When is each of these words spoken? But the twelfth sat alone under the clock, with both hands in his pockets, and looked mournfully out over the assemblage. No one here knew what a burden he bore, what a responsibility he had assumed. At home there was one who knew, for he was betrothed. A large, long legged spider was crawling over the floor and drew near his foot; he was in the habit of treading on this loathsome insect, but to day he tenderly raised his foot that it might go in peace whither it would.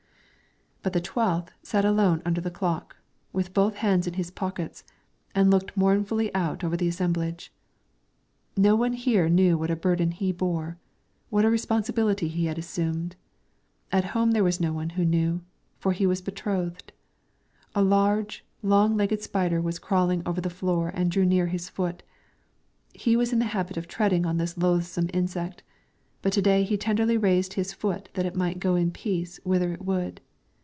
But 0.83 0.93
the 0.93 0.99
twelfth 1.01 1.51
sat 1.61 1.85
alone 1.85 2.23
under 2.25 2.41
the 2.41 2.49
clock, 2.49 2.95
with 3.31 3.53
both 3.53 3.75
hands 3.75 4.07
in 4.07 4.15
his 4.15 4.31
pockets, 4.31 4.83
and 5.35 5.51
looked 5.51 5.77
mournfully 5.77 6.33
out 6.33 6.63
over 6.63 6.75
the 6.75 6.87
assemblage. 6.87 7.53
No 8.57 8.75
one 8.75 8.93
here 8.93 9.29
knew 9.29 9.59
what 9.59 9.69
a 9.69 9.75
burden 9.75 10.09
he 10.09 10.31
bore, 10.31 10.79
what 11.29 11.45
a 11.45 11.51
responsibility 11.51 12.27
he 12.29 12.45
had 12.45 12.57
assumed. 12.57 13.15
At 13.91 14.05
home 14.17 14.31
there 14.31 14.43
was 14.43 14.59
one 14.59 14.89
who 14.89 15.05
knew, 15.05 15.41
for 15.77 15.91
he 15.91 16.07
was 16.07 16.19
betrothed. 16.19 16.93
A 17.75 17.83
large, 17.83 18.43
long 18.63 18.97
legged 18.97 19.21
spider 19.21 19.61
was 19.61 19.77
crawling 19.77 20.23
over 20.25 20.41
the 20.41 20.49
floor 20.49 20.89
and 20.95 21.11
drew 21.11 21.25
near 21.25 21.45
his 21.45 21.69
foot; 21.69 22.01
he 22.91 23.15
was 23.15 23.31
in 23.31 23.37
the 23.37 23.45
habit 23.53 23.77
of 23.77 23.87
treading 23.87 24.25
on 24.25 24.37
this 24.37 24.57
loathsome 24.57 25.11
insect, 25.13 25.61
but 26.23 26.33
to 26.33 26.41
day 26.41 26.63
he 26.63 26.75
tenderly 26.75 27.17
raised 27.17 27.53
his 27.53 27.71
foot 27.71 28.09
that 28.15 28.25
it 28.25 28.35
might 28.35 28.59
go 28.59 28.73
in 28.73 28.89
peace 28.89 29.39
whither 29.43 29.71
it 29.73 29.85
would. 29.85 30.21